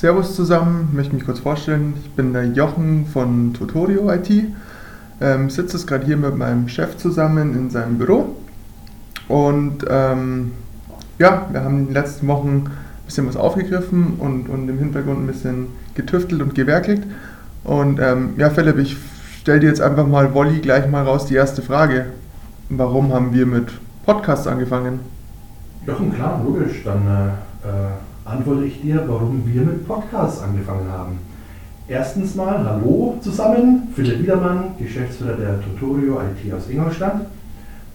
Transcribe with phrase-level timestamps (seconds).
[0.00, 1.92] Servus zusammen, ich möchte mich kurz vorstellen.
[2.02, 4.30] Ich bin der Jochen von Tutorio IT.
[5.20, 8.34] Ähm, sitze jetzt gerade hier mit meinem Chef zusammen in seinem Büro.
[9.28, 10.52] Und ähm,
[11.18, 12.70] ja, wir haben in den letzten Wochen ein
[13.04, 17.02] bisschen was aufgegriffen und, und im Hintergrund ein bisschen getüftelt und gewerkelt.
[17.62, 18.96] Und ähm, ja, Philipp, ich
[19.42, 22.06] stelle dir jetzt einfach mal Wolli gleich mal raus die erste Frage.
[22.70, 23.68] Warum haben wir mit
[24.06, 25.00] Podcasts angefangen?
[25.86, 26.84] Jochen, klar, logisch.
[26.86, 27.90] Dann äh, äh,
[28.24, 31.18] antworte ich dir, warum wir mit Podcasts angefangen haben.
[31.88, 37.26] Erstens mal, hallo zusammen, Philipp Wiedermann, Geschäftsführer der Tutorio IT aus Ingolstadt.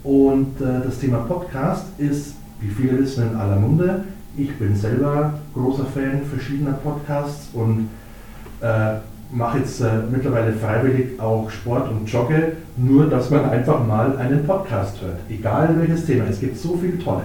[0.04, 4.04] Und äh, das Thema Podcast ist, wie viele wissen, in aller Munde.
[4.38, 7.90] Ich bin selber großer Fan verschiedener Podcasts und
[8.62, 8.96] äh,
[9.32, 14.46] mache jetzt äh, mittlerweile freiwillig auch Sport und Jogge, nur dass man einfach mal einen
[14.46, 15.20] Podcast hört.
[15.30, 17.23] Egal welches Thema, es gibt so viele tolle.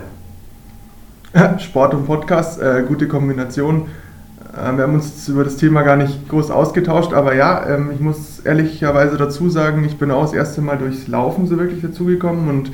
[1.59, 3.87] Sport und Podcast, äh, gute Kombination.
[4.53, 8.01] Äh, wir haben uns über das Thema gar nicht groß ausgetauscht, aber ja, ähm, ich
[8.01, 12.49] muss ehrlicherweise dazu sagen, ich bin auch das erste Mal durchs Laufen so wirklich dazugekommen
[12.49, 12.73] und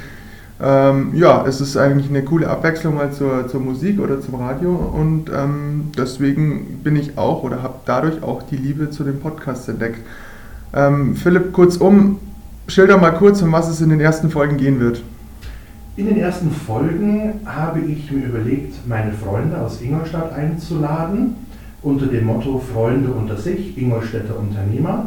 [0.59, 4.71] ähm, ja, es ist eigentlich eine coole Abwechslung mal zur, zur Musik oder zum Radio
[4.75, 9.69] und ähm, deswegen bin ich auch oder habe dadurch auch die Liebe zu dem Podcast
[9.69, 10.01] entdeckt.
[10.73, 12.21] Ähm, Philipp, kurzum,
[12.69, 15.03] schilder mal kurz, um was es in den ersten Folgen gehen wird.
[15.97, 21.37] In den ersten Folgen habe ich mir überlegt, meine Freunde aus Ingolstadt einzuladen,
[21.83, 25.07] unter dem Motto Freunde unter sich, Ingolstädter Unternehmer,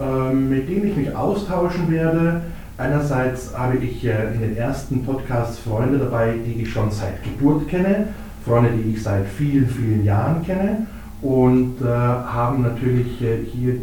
[0.00, 2.40] ähm, mit denen ich mich austauschen werde.
[2.78, 8.08] Einerseits habe ich in den ersten Podcasts Freunde dabei, die ich schon seit Geburt kenne,
[8.42, 10.86] Freunde, die ich seit vielen, vielen Jahren kenne
[11.20, 13.74] und äh, haben natürlich äh, hier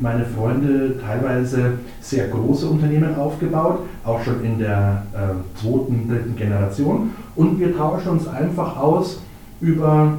[0.00, 7.10] meine Freunde teilweise sehr große Unternehmen aufgebaut, auch schon in der äh, zweiten, dritten Generation.
[7.36, 9.20] Und wir tauschen uns einfach aus
[9.60, 10.18] über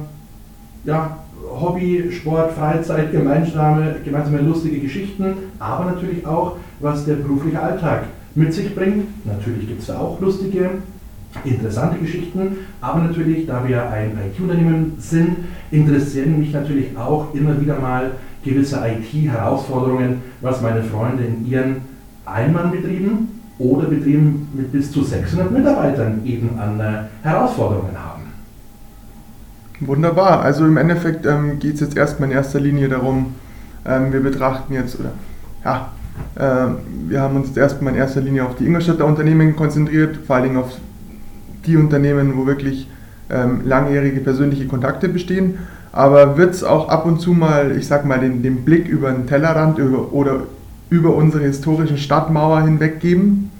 [0.84, 1.18] ja,
[1.50, 8.52] Hobby, Sport, Freizeit, gemeinsame, gemeinsame lustige Geschichten, aber natürlich auch, was der berufliche Alltag mit
[8.52, 9.26] sich bringt.
[9.26, 10.70] Natürlich gibt es da auch lustige,
[11.44, 15.36] interessante Geschichten, aber natürlich, da wir ein IT-Unternehmen sind,
[15.70, 18.12] interessieren mich natürlich auch immer wieder mal
[18.44, 21.76] gewisse IT-Herausforderungen, was meine Freunde in ihren
[22.26, 23.28] Einmannbetrieben
[23.58, 28.22] oder Betrieben mit bis zu 600 Mitarbeitern eben an äh, Herausforderungen haben.
[29.80, 30.40] Wunderbar.
[30.42, 33.34] Also im Endeffekt ähm, geht es jetzt erstmal in erster Linie darum,
[33.84, 35.12] ähm, wir betrachten jetzt, oder
[35.64, 35.92] ja,
[36.36, 36.72] äh,
[37.08, 40.44] wir haben uns jetzt erstmal in erster Linie auf die Ingolstädter Unternehmen konzentriert, vor allen
[40.44, 40.72] Dingen auf
[41.66, 42.88] die Unternehmen, wo wirklich
[43.30, 45.58] ähm, langjährige persönliche Kontakte bestehen.
[45.92, 49.10] Aber wird es auch ab und zu mal, ich sag mal, den, den Blick über
[49.10, 50.44] den Tellerrand über, oder
[50.88, 53.50] über unsere historische Stadtmauer hinweg geben?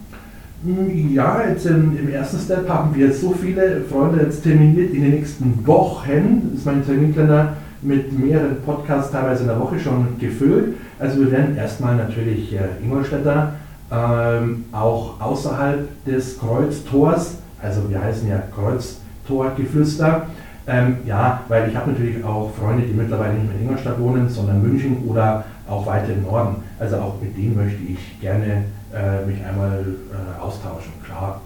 [1.12, 5.10] Ja, jetzt im, im, ersten Step haben wir so viele Freunde jetzt terminiert in den
[5.10, 6.52] nächsten Wochen.
[6.54, 10.76] ist mein Terminkalender mit mehreren Podcasts teilweise in der Woche schon gefüllt.
[10.98, 13.54] Also wir werden erstmal natürlich äh, Ingolstädter,
[13.90, 20.26] ähm, auch außerhalb des Kreuztors, also wir heißen ja Kreuztorgeflüster,
[20.66, 24.28] ähm, ja, weil ich habe natürlich auch Freunde, die mittlerweile nicht mehr in Ingolstadt wohnen,
[24.28, 26.56] sondern München oder auch weiter im Norden.
[26.78, 28.64] Also auch mit denen möchte ich gerne
[28.94, 31.40] äh, mich einmal äh, austauschen, klar.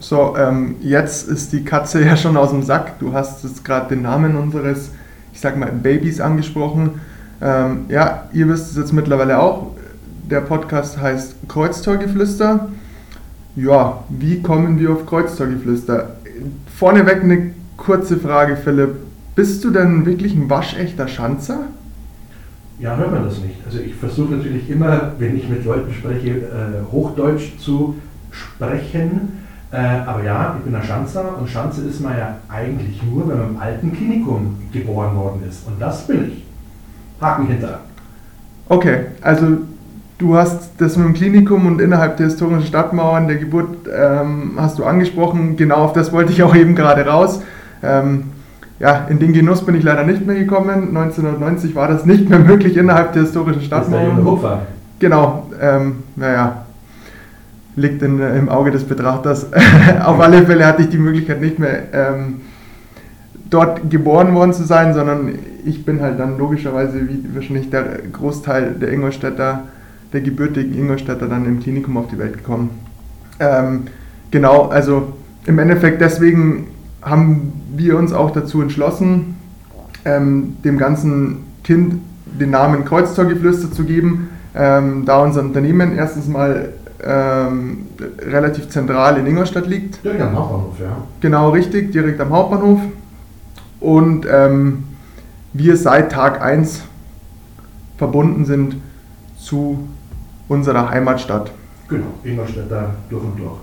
[0.00, 3.00] So, ähm, jetzt ist die Katze ja schon aus dem Sack.
[3.00, 4.92] Du hast jetzt gerade den Namen unseres,
[5.32, 7.00] ich sag mal, Babys angesprochen.
[7.40, 9.72] Ähm, ja, ihr wisst es jetzt mittlerweile auch.
[10.30, 12.68] Der Podcast heißt Kreuztorgeflüster.
[13.58, 16.10] Ja, wie kommen wir auf Kreuztorgeflüster?
[16.76, 18.90] Vorneweg eine kurze Frage, Philipp.
[19.34, 21.64] Bist du denn wirklich ein waschechter Schanzer?
[22.78, 23.56] Ja, hört man das nicht.
[23.66, 27.96] Also ich versuche natürlich immer, wenn ich mit Leuten spreche, äh, Hochdeutsch zu
[28.30, 29.44] sprechen.
[29.72, 29.76] Äh,
[30.06, 33.48] aber ja, ich bin ein Schanzer und Schanze ist man ja eigentlich nur, wenn man
[33.50, 35.66] im alten Klinikum geboren worden ist.
[35.66, 36.44] Und das bin ich.
[37.20, 37.80] Haken hinter.
[38.68, 39.58] Okay, also
[40.18, 44.78] du hast das mit dem Klinikum und innerhalb der historischen Stadtmauern der Geburt ähm, hast
[44.78, 45.56] du angesprochen.
[45.56, 47.42] Genau auf das wollte ich auch eben gerade raus.
[47.82, 48.24] Ähm,
[48.80, 50.96] ja, in den Genuss bin ich leider nicht mehr gekommen.
[50.96, 54.16] 1990 war das nicht mehr möglich innerhalb der historischen Stadtmauern.
[54.16, 54.24] Das
[54.98, 56.64] genau, ähm, naja,
[57.74, 59.46] liegt in, im Auge des Betrachters.
[60.04, 62.40] Auf alle Fälle hatte ich die Möglichkeit nicht mehr ähm,
[63.50, 65.30] dort geboren worden zu sein, sondern
[65.64, 69.64] ich bin halt dann logischerweise, wie wahrscheinlich der Großteil der Ingolstädter,
[70.12, 72.70] der gebürtigen Ingolstädter dann im Klinikum auf die Welt gekommen.
[73.40, 73.84] Ähm,
[74.30, 75.12] genau, also
[75.46, 76.68] im Endeffekt deswegen
[77.02, 79.36] haben wir uns auch dazu entschlossen,
[80.04, 86.70] ähm, dem ganzen Kind den Namen Kreuztorgeflüster zu geben, ähm, da unser Unternehmen erstens mal
[87.04, 87.86] ähm,
[88.18, 90.02] relativ zentral in Ingolstadt liegt.
[90.04, 90.96] Direkt am Hauptbahnhof, ja.
[91.20, 92.80] Genau, richtig, direkt am Hauptbahnhof.
[93.80, 94.84] Und ähm,
[95.52, 96.82] wir seit Tag 1
[97.96, 98.76] verbunden sind
[99.38, 99.88] zu
[100.48, 101.50] unserer Heimatstadt.
[101.88, 103.58] Genau, Ingolstädter durch und durch.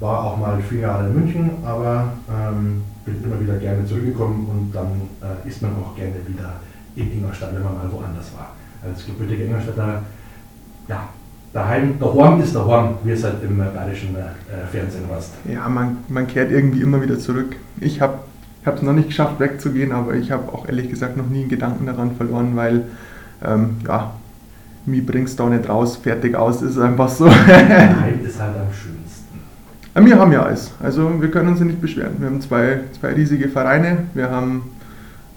[0.00, 4.74] War auch mal vier Jahre in München, aber ähm, bin immer wieder gerne zurückgekommen und
[4.74, 4.88] dann
[5.20, 6.54] äh, ist man auch gerne wieder
[6.96, 8.52] in Ingolstadt, wenn man mal woanders war.
[8.86, 10.02] Als gebürtiger Ingolstädter,
[10.88, 11.08] ja,
[11.52, 15.34] daheim, der Horn ist der Horn, wie es halt im bayerischen äh, Fernsehen warst.
[15.44, 17.56] Ja, man, man kehrt irgendwie immer wieder zurück.
[17.80, 18.18] Ich habe
[18.64, 21.86] es noch nicht geschafft, wegzugehen, aber ich habe auch ehrlich gesagt noch nie einen Gedanken
[21.86, 22.84] daran verloren, weil,
[23.44, 24.14] ähm, ja,
[24.86, 27.26] mir bringst du auch nicht raus, fertig aus, ist einfach so.
[27.26, 30.06] Daheim ist halt am schönsten.
[30.06, 32.14] Wir haben ja alles, also wir können uns ja nicht beschweren.
[32.18, 34.62] Wir haben zwei, zwei riesige Vereine, wir haben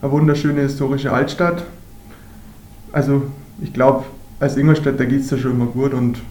[0.01, 1.63] eine wunderschöne historische Altstadt.
[2.91, 3.23] Also
[3.61, 4.05] ich glaube,
[4.39, 6.21] als Ingolstädter geht es dir schon immer gut und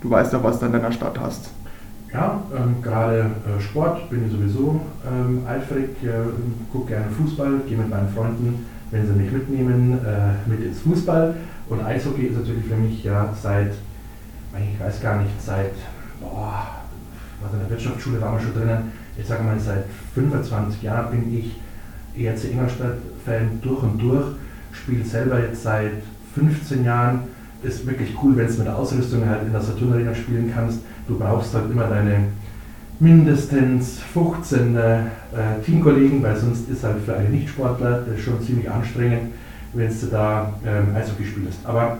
[0.00, 1.50] du weißt auch, was du in deiner Stadt hast.
[2.12, 6.08] Ja, ähm, gerade äh, Sport bin ich sowieso ähm, eifrig, äh,
[6.72, 11.34] gucke gerne Fußball, gehe mit meinen Freunden, wenn sie mich mitnehmen, äh, mit ins Fußball.
[11.68, 15.72] Und Eishockey ist natürlich für mich ja seit, ich weiß gar nicht, seit,
[16.20, 16.66] boah,
[17.42, 19.84] was in der Wirtschaftsschule waren wir schon drinnen, ich sage mal, seit
[20.14, 21.56] 25 Jahren bin ich
[22.16, 24.26] ERC Ingolstadt-Fan durch und durch,
[24.72, 25.92] spiele selber jetzt seit
[26.34, 27.20] 15 Jahren.
[27.62, 30.80] Ist wirklich cool, wenn du mit der Ausrüstung halt in der Saturn Arena spielen kannst.
[31.08, 32.28] Du brauchst halt immer deine
[33.00, 35.00] mindestens 15 äh,
[35.64, 39.32] Teamkollegen, weil sonst ist halt für einen Nichtsportler schon ziemlich anstrengend,
[39.76, 41.58] wenn du da ähm, Eishockey spielst.
[41.64, 41.98] Aber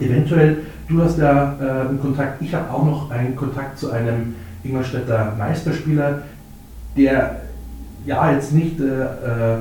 [0.00, 0.58] eventuell,
[0.88, 5.34] du hast ja äh, einen Kontakt, ich habe auch noch einen Kontakt zu einem Ingolstädter
[5.38, 6.22] Meisterspieler,
[6.96, 7.36] der
[8.06, 9.56] ja jetzt nicht äh, äh,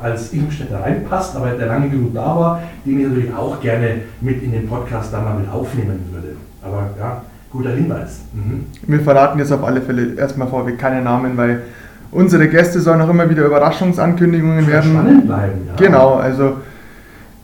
[0.00, 4.42] als Ingolstädter reinpasst, aber der lange genug da war, den ich natürlich auch gerne mit
[4.42, 6.36] in den Podcast da mal mit aufnehmen würde.
[6.62, 8.20] Aber ja, guter Hinweis.
[8.32, 8.66] Mhm.
[8.86, 11.62] Wir verraten jetzt auf alle Fälle erstmal vorweg keine Namen, weil
[12.10, 14.92] unsere Gäste sollen auch immer wieder Überraschungsankündigungen werden.
[14.92, 15.74] Spannend bleiben, ja.
[15.76, 16.56] Genau, also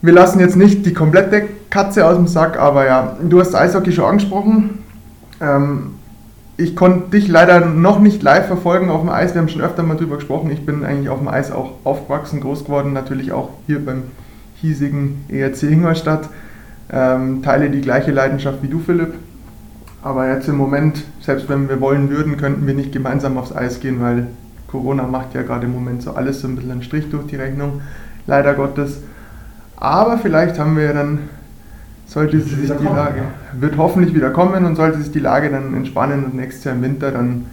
[0.01, 3.91] wir lassen jetzt nicht die komplette Katze aus dem Sack, aber ja, du hast Eishockey
[3.91, 4.79] schon angesprochen.
[5.39, 5.91] Ähm,
[6.57, 9.33] ich konnte dich leider noch nicht live verfolgen auf dem Eis.
[9.33, 10.51] Wir haben schon öfter mal drüber gesprochen.
[10.51, 14.03] Ich bin eigentlich auf dem Eis auch aufgewachsen, groß geworden, natürlich auch hier beim
[14.55, 16.29] hiesigen ERC Ingolstadt.
[16.91, 19.13] Ähm, teile die gleiche Leidenschaft wie du, Philipp.
[20.03, 23.79] Aber jetzt im Moment, selbst wenn wir wollen würden, könnten wir nicht gemeinsam aufs Eis
[23.79, 24.27] gehen, weil
[24.67, 27.35] Corona macht ja gerade im Moment so alles so ein bisschen einen Strich durch die
[27.35, 27.81] Rechnung,
[28.25, 29.01] leider Gottes.
[29.81, 31.19] Aber vielleicht haben wir ja dann
[32.05, 33.61] sollte sich die kommen, Lage, ja.
[33.61, 36.81] wird hoffentlich wieder kommen und sollte sich die Lage dann entspannen und nächstes Jahr im
[36.81, 37.45] Winter dann,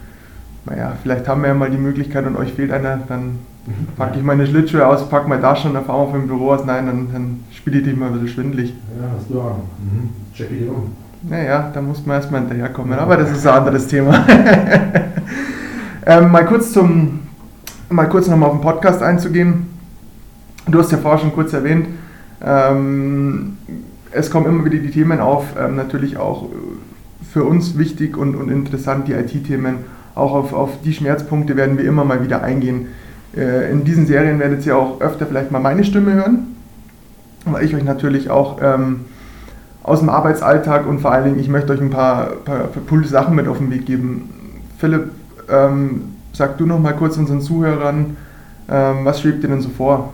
[0.67, 3.87] naja, vielleicht haben wir ja mal die Möglichkeit und euch fehlt einer, dann mhm.
[3.97, 6.65] packe ich meine Schlittschuhe aus, packe mal Taschen und dann fahren wir vom Büro aus,
[6.67, 8.75] nein, dann, dann spiele ich dich mal ein bisschen schwindlig.
[9.01, 9.59] Ja, hast du auch.
[9.79, 10.11] Mhm.
[10.35, 10.91] Check ich um.
[11.23, 14.27] Naja, da muss man erstmal hinterherkommen, aber das ist ein anderes Thema.
[16.07, 17.21] ähm, mal kurz zum,
[17.89, 19.69] mal kurz nochmal auf den Podcast einzugehen.
[20.67, 21.87] Du hast ja vorher schon kurz erwähnt,
[22.41, 26.49] es kommen immer wieder die Themen auf, ähm, natürlich auch
[27.33, 29.77] für uns wichtig und, und interessant, die IT-Themen.
[30.15, 32.89] Auch auf, auf die Schmerzpunkte werden wir immer mal wieder eingehen.
[33.37, 36.57] Äh, in diesen Serien werdet ihr auch öfter vielleicht mal meine Stimme hören,
[37.45, 39.05] weil ich euch natürlich auch ähm,
[39.83, 43.07] aus dem Arbeitsalltag und vor allen Dingen, ich möchte euch ein paar, paar, paar coole
[43.07, 44.31] Sachen mit auf den Weg geben.
[44.79, 45.11] Philipp,
[45.51, 48.17] ähm, sag du noch mal kurz unseren Zuhörern,
[48.71, 50.13] ähm, was schwebt dir denn so vor?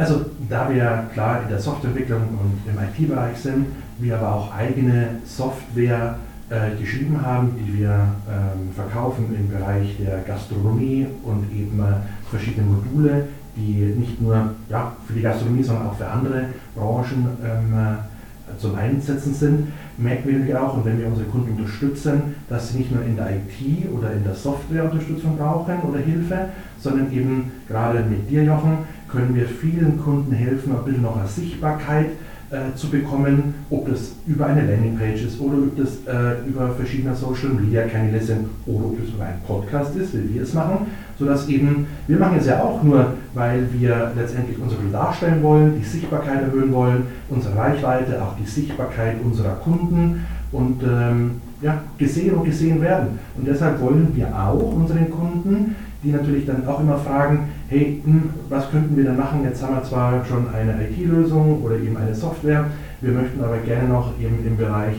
[0.00, 3.66] Also da wir klar in der Softwareentwicklung und im IT-Bereich sind,
[3.98, 6.16] wir aber auch eigene Software
[6.48, 12.66] äh, geschrieben haben, die wir ähm, verkaufen im Bereich der Gastronomie und eben äh, verschiedene
[12.66, 18.58] Module, die nicht nur ja, für die Gastronomie, sondern auch für andere Branchen ähm, äh,
[18.58, 22.90] zum Einsetzen sind, merken wir auch, und wenn wir unsere Kunden unterstützen, dass sie nicht
[22.90, 28.02] nur in der IT oder in der Software Unterstützung brauchen oder Hilfe, sondern eben gerade
[28.02, 28.78] mit dir, Jochen,
[29.12, 32.06] können wir vielen Kunden helfen, ein bisschen noch eine Sichtbarkeit
[32.50, 37.14] äh, zu bekommen, ob das über eine Landingpage ist oder ob das äh, über verschiedene
[37.14, 40.86] Social Media Kanäle sind oder ob das über einen Podcast ist, wie wir es machen,
[41.16, 45.84] sodass eben, wir machen es ja auch nur, weil wir letztendlich unsere darstellen wollen, die
[45.84, 52.44] Sichtbarkeit erhöhen wollen, unsere Reichweite, auch die Sichtbarkeit unserer Kunden und ähm, ja, gesehen und
[52.44, 53.18] gesehen werden.
[53.36, 58.30] Und deshalb wollen wir auch unseren Kunden die natürlich dann auch immer fragen, hey, hm,
[58.48, 59.44] was könnten wir denn machen?
[59.44, 62.66] Jetzt haben wir zwar schon eine IT-Lösung oder eben eine Software,
[63.00, 64.96] wir möchten aber gerne noch eben im Bereich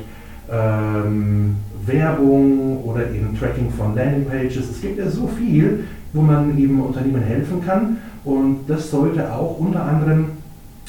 [0.51, 1.55] ähm,
[1.86, 4.70] Werbung oder eben Tracking von Landingpages.
[4.70, 9.58] Es gibt ja so viel, wo man eben Unternehmen helfen kann und das sollte auch
[9.60, 10.25] unter anderem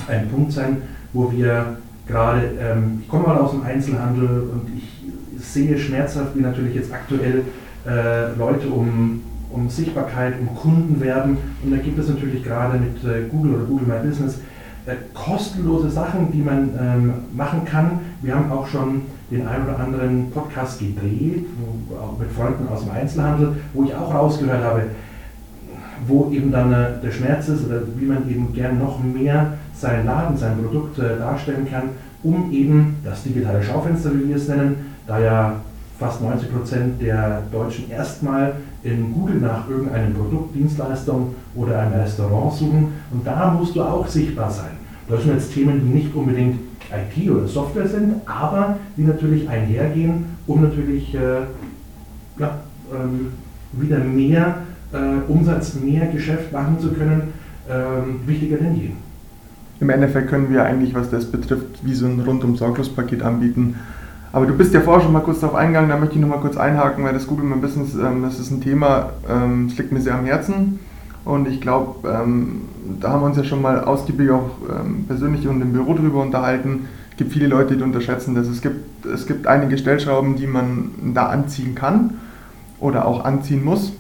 [0.09, 0.79] ein Punkt sein,
[1.13, 1.77] wo wir
[2.07, 5.03] gerade, ähm, ich komme mal aus dem Einzelhandel und ich
[5.39, 7.43] sehe schmerzhaft, wie natürlich jetzt aktuell
[7.87, 11.37] äh, Leute um um Sichtbarkeit, um Kundenwerben.
[11.63, 14.39] Und da gibt es natürlich gerade mit äh, Google oder Google My Business
[14.85, 18.01] äh, kostenlose Sachen, die man ähm, machen kann.
[18.21, 21.47] Wir haben auch schon den einen oder anderen Podcast gedreht,
[21.89, 24.83] wo, auch mit Freunden aus dem Einzelhandel, wo ich auch rausgehört habe,
[26.09, 30.05] wo eben dann äh, der Schmerz ist oder wie man eben gern noch mehr seinen
[30.05, 31.91] Laden, sein Produkt äh, darstellen kann,
[32.25, 35.61] um eben das digitale Schaufenster, wie wir es nennen, da ja
[36.03, 42.53] fast 90 Prozent der Deutschen erstmal in Google nach irgendeinem Produkt, Dienstleistung oder einem Restaurant
[42.55, 42.89] suchen.
[43.13, 44.73] Und da musst du auch sichtbar sein.
[45.09, 46.59] Das sind jetzt Themen, die nicht unbedingt
[46.91, 51.43] IT oder Software sind, aber die natürlich einhergehen, um natürlich äh,
[52.39, 52.59] ja,
[52.93, 53.33] ähm,
[53.73, 54.57] wieder mehr
[54.93, 57.33] äh, Umsatz, mehr Geschäft machen zu können,
[57.71, 58.91] ähm, wichtiger denn je.
[59.79, 63.77] Im Endeffekt können wir eigentlich, was das betrifft, wie so ein rundum sorglos Paket anbieten.
[64.33, 66.41] Aber du bist ja vorher schon mal kurz darauf eingegangen, da möchte ich noch mal
[66.41, 69.93] kurz einhaken, weil das Google My Business, ähm, das ist ein Thema, ähm, das liegt
[69.93, 70.81] mir sehr am Herzen.
[71.25, 72.63] Und ich glaube, ähm,
[73.01, 76.23] da haben wir uns ja schon mal ausgiebig auch ähm, persönlich und im Büro drüber
[76.23, 76.89] unterhalten.
[77.11, 78.49] Es gibt viele Leute, die unterschätzen das.
[78.49, 82.15] Es gibt, es gibt einige Stellschrauben, die man da anziehen kann
[82.81, 83.93] oder auch anziehen muss,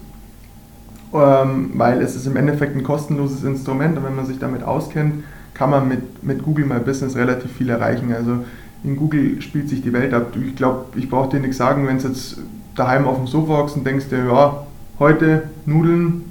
[1.14, 5.22] ähm, weil es ist im Endeffekt ein kostenloses Instrument und wenn man sich damit auskennt,
[5.54, 8.12] kann man mit, mit Google My Business relativ viel erreichen.
[8.12, 8.38] Also
[8.84, 10.32] in Google spielt sich die Welt ab.
[10.36, 12.38] Ich glaube, ich brauche dir nichts sagen, wenn du jetzt
[12.74, 14.66] daheim auf dem Sofa hockst und denkst dir, ja,
[14.98, 16.24] heute Nudeln,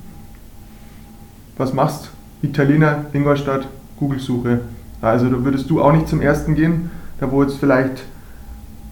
[1.58, 2.10] was machst?
[2.42, 3.68] Italiener, Ingolstadt,
[4.00, 4.62] Google-Suche.
[5.02, 6.90] Also da würdest du auch nicht zum ersten gehen,
[7.20, 8.04] da wo jetzt vielleicht,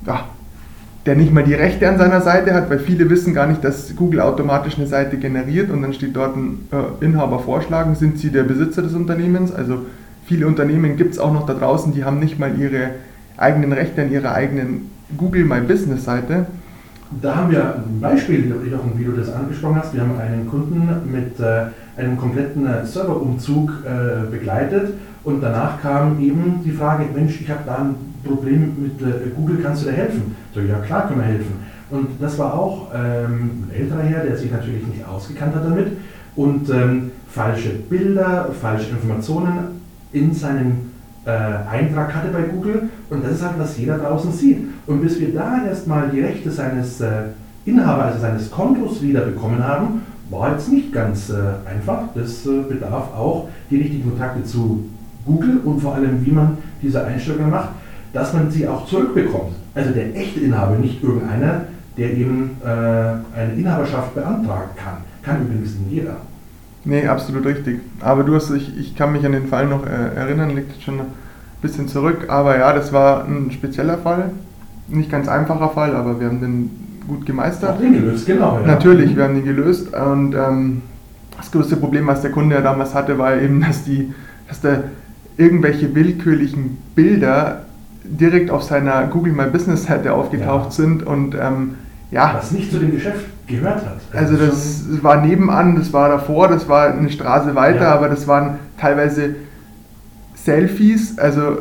[0.05, 0.25] ja,
[1.05, 3.95] der nicht mal die Rechte an seiner Seite hat, weil viele wissen gar nicht, dass
[3.95, 8.29] Google automatisch eine Seite generiert und dann steht dort ein äh, Inhaber vorschlagen, sind sie
[8.29, 9.51] der Besitzer des Unternehmens?
[9.51, 9.85] Also
[10.25, 12.91] viele Unternehmen gibt es auch noch da draußen, die haben nicht mal ihre
[13.39, 16.45] eigenen Rechte an ihrer eigenen Google My Business Seite.
[17.21, 18.53] Da haben wir ein Beispiel,
[18.95, 19.93] wie du das angesprochen hast.
[19.95, 21.65] Wir haben einen Kunden mit äh,
[21.97, 24.93] einem kompletten äh, Serverumzug äh, begleitet
[25.23, 29.83] und danach kam eben die Frage, Mensch, ich habe da ein Problem mit Google, kannst
[29.83, 30.35] du da helfen?
[30.53, 31.53] So, ja klar können wir helfen.
[31.89, 35.87] Und das war auch ähm, ein älterer Herr, der sich natürlich nicht ausgekannt hat damit
[36.35, 39.81] und ähm, falsche Bilder, falsche Informationen
[40.11, 40.88] in seinem
[41.29, 44.59] Eintrag hatte bei Google und das ist halt, was jeder draußen sieht.
[44.87, 47.23] Und bis wir da erstmal die Rechte seines äh,
[47.65, 51.33] Inhabers, also seines Kontos wieder bekommen haben, war jetzt nicht ganz äh,
[51.69, 52.03] einfach.
[52.15, 54.85] Das äh, bedarf auch die richtigen Kontakte zu
[55.25, 57.69] Google und vor allem, wie man diese Einstellungen macht,
[58.13, 59.53] dass man sie auch zurückbekommt.
[59.75, 61.61] Also der echte Inhaber, nicht irgendeiner,
[61.97, 64.97] der eben äh, eine Inhaberschaft beantragen kann.
[65.21, 66.17] Kann übrigens jeder.
[66.89, 67.81] Nee, absolut richtig.
[67.99, 70.83] Aber du hast, ich, ich kann mich an den Fall noch äh, erinnern, liegt jetzt
[70.83, 71.05] schon ein
[71.61, 72.25] bisschen zurück.
[72.29, 74.31] Aber ja, das war ein spezieller Fall.
[74.87, 76.71] Nicht ganz einfacher Fall, aber wir haben den
[77.07, 77.75] gut gemeistert.
[77.75, 78.59] Auch den gelöst, genau.
[78.59, 78.65] Ja.
[78.65, 79.93] Natürlich, wir haben den gelöst.
[79.93, 80.81] Und ähm,
[81.37, 84.11] das größte Problem, was der Kunde ja damals hatte, war eben, dass, die,
[84.47, 84.83] dass da
[85.37, 87.65] irgendwelche willkürlichen Bilder
[88.03, 90.71] direkt auf seiner Google My Business Seite aufgetaucht ja.
[90.71, 91.75] sind und ähm,
[92.09, 92.33] ja.
[92.35, 93.97] Was nicht zu dem Geschäft gehört hat.
[94.13, 97.95] Also, also das war nebenan, das war davor, das war eine Straße weiter, ja.
[97.95, 99.35] aber das waren teilweise
[100.35, 101.57] Selfies, also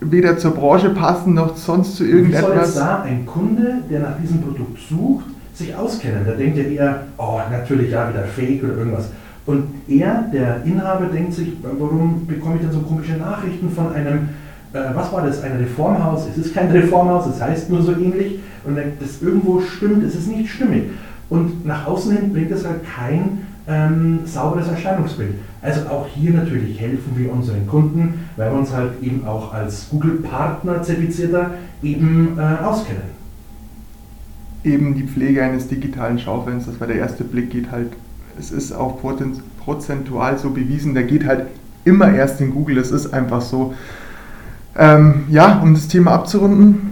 [0.00, 2.42] weder zur Branche passen noch sonst zu irgendetwas.
[2.42, 6.24] Wie soll jetzt da ein Kunde, der nach diesem Produkt sucht, sich auskennen?
[6.26, 9.08] Da denkt er eher, oh, natürlich ja, wieder Fake oder irgendwas.
[9.44, 14.28] Und er, der Inhaber, denkt sich, warum bekomme ich denn so komische Nachrichten von einem,
[14.72, 16.26] äh, was war das, ein Reformhaus?
[16.30, 18.38] Es ist kein Reformhaus, es heißt nur so ähnlich.
[18.64, 20.84] Und das irgendwo stimmt, es ist nicht stimmig.
[21.32, 25.36] Und nach außen hin bringt es halt kein ähm, sauberes Erscheinungsbild.
[25.62, 29.88] Also auch hier natürlich helfen wir unseren Kunden, weil wir uns halt eben auch als
[29.88, 33.04] Google-Partner zertifizierter eben äh, auskennen.
[34.62, 37.94] Eben die Pflege eines digitalen Schaufensters, weil der erste Blick geht halt,
[38.38, 41.46] es ist auch prozentual so bewiesen, der geht halt
[41.86, 43.72] immer erst in Google, es ist einfach so.
[44.76, 46.90] Ähm, ja, um das Thema abzurunden,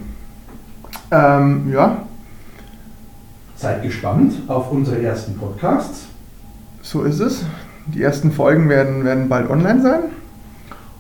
[1.11, 2.05] ähm, ja.
[3.61, 6.07] Seid gespannt auf unsere ersten Podcasts.
[6.81, 7.45] So ist es.
[7.95, 10.01] Die ersten Folgen werden, werden bald online sein.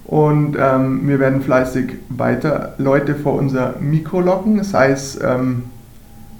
[0.05, 5.63] Und ähm, wir werden fleißig weiter Leute vor unser Mikro locken, sei es ähm,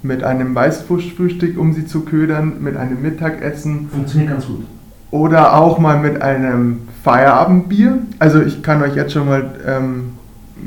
[0.03, 3.89] mit einem Weißwurstfrühstück, um sie zu ködern, mit einem Mittagessen.
[3.89, 4.63] Funktioniert ganz gut.
[5.09, 7.97] Oder auch mal mit einem Feierabendbier.
[8.19, 10.11] Also ich kann euch jetzt schon mal ähm,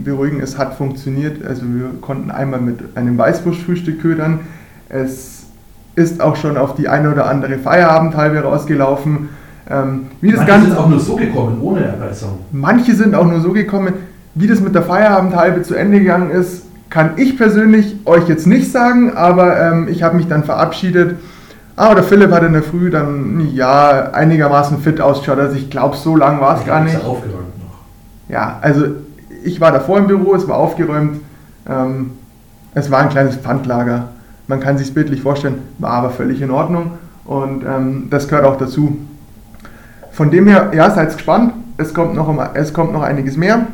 [0.04, 1.46] beruhigen, es hat funktioniert.
[1.46, 4.40] Also wir konnten einmal mit einem Weißwurstfrühstück ködern.
[4.88, 5.43] Es
[5.96, 9.28] ist auch schon auf die eine oder andere Feierabendhalbe rausgelaufen.
[9.70, 12.38] Ähm, wie das Manche Ganze, sind auch nur so gekommen, ohne Erpressung.
[12.52, 13.94] Manche sind auch nur so gekommen.
[14.34, 18.70] Wie das mit der Feierabendhalbe zu Ende gegangen ist, kann ich persönlich euch jetzt nicht
[18.70, 21.16] sagen, aber ähm, ich habe mich dann verabschiedet
[21.76, 25.40] Ah, oder Philipp hat in der Früh dann ja einigermaßen fit ausgeschaut.
[25.40, 26.96] Also ich glaube, so lang war es gar nicht.
[27.04, 27.78] Aufgeräumt noch.
[28.28, 28.86] Ja, also
[29.42, 31.20] ich war davor im Büro, es war aufgeräumt.
[31.68, 32.12] Ähm,
[32.74, 34.10] es war ein kleines Pfandlager.
[34.46, 36.92] Man kann sich bildlich vorstellen, war aber völlig in Ordnung
[37.24, 38.98] und ähm, das gehört auch dazu.
[40.12, 41.54] Von dem her, ja, seid gespannt.
[41.76, 43.66] Es kommt, noch, es kommt noch einiges mehr.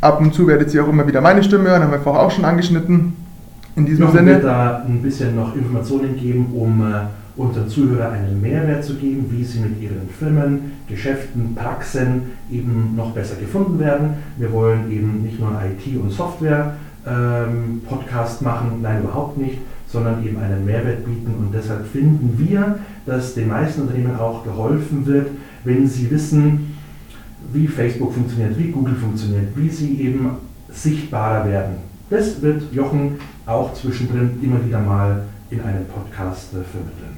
[0.00, 2.30] Ab und zu werdet ihr auch immer wieder meine Stimme hören, haben wir vorher auch
[2.30, 3.14] schon angeschnitten.
[3.76, 4.30] In diesem Jochen Sinne.
[4.32, 7.02] wird da ein bisschen noch Informationen geben, um äh,
[7.36, 13.12] unseren Zuhörer einen Mehrwert zu geben, wie sie mit ihren Firmen, Geschäften, Praxen eben noch
[13.12, 14.14] besser gefunden werden.
[14.36, 19.58] Wir wollen eben nicht nur IT- und Software-Podcast ähm, machen, nein, überhaupt nicht,
[19.94, 21.32] sondern eben einen Mehrwert bieten.
[21.38, 25.28] Und deshalb finden wir, dass den meisten Unternehmen auch geholfen wird,
[25.62, 26.74] wenn sie wissen,
[27.52, 30.30] wie Facebook funktioniert, wie Google funktioniert, wie sie eben
[30.68, 31.76] sichtbarer werden.
[32.10, 33.12] Das wird Jochen
[33.46, 37.16] auch zwischendrin immer wieder mal in einem Podcast äh, vermitteln.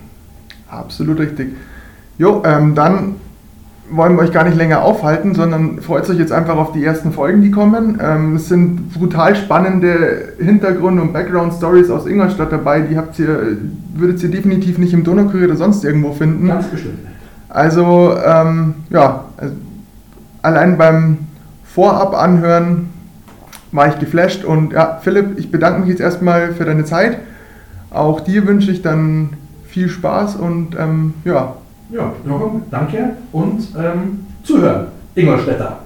[0.68, 1.56] Absolut richtig.
[2.18, 3.14] Jo, ähm, dann
[3.90, 7.12] wollen wir euch gar nicht länger aufhalten, sondern freut euch jetzt einfach auf die ersten
[7.12, 7.98] Folgen, die kommen.
[8.02, 13.58] Ähm, es sind brutal spannende Hintergrund- und Background-Stories aus Ingolstadt dabei, die habt ihr,
[13.94, 16.48] würdet ihr definitiv nicht im Donaukurier oder sonst irgendwo finden.
[16.48, 16.98] Ganz bestimmt.
[17.48, 19.54] Also, ähm, ja, also
[20.42, 21.18] allein beim
[21.64, 22.88] Vorab-Anhören
[23.72, 27.18] war ich geflasht und ja, Philipp, ich bedanke mich jetzt erstmal für deine Zeit.
[27.90, 29.34] Auch dir wünsche ich dann
[29.66, 31.54] viel Spaß und ähm, ja.
[31.90, 35.85] Ja, Jochen, danke und ähm, zuhören, Ingolstädter.